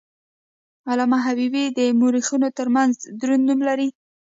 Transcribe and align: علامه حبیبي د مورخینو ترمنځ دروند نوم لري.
علامه 0.89 1.17
حبیبي 1.25 1.63
د 1.77 1.79
مورخینو 1.99 2.49
ترمنځ 2.57 2.93
دروند 3.19 3.43
نوم 3.47 3.59
لري. 3.67 3.89